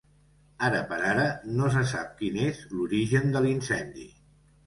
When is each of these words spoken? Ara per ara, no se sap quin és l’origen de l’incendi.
Ara 0.67 0.79
per 0.93 0.97
ara, 1.09 1.25
no 1.59 1.67
se 1.75 1.83
sap 1.91 2.17
quin 2.21 2.39
és 2.45 2.63
l’origen 2.77 3.31
de 3.35 3.43
l’incendi. 3.47 4.09